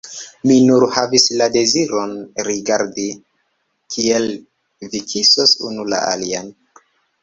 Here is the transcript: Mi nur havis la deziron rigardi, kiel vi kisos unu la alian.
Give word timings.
Mi 0.51 0.55
nur 0.69 0.85
havis 0.95 1.25
la 1.41 1.49
deziron 1.57 2.15
rigardi, 2.49 3.07
kiel 3.97 4.29
vi 4.91 5.07
kisos 5.15 5.59
unu 5.71 5.91
la 5.95 6.07
alian. 6.13 6.55